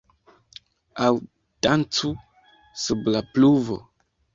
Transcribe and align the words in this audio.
Aŭ 1.09 1.11
dancu 1.67 2.13
sub 2.87 3.15
la 3.15 3.27
pluvo! 3.33 3.85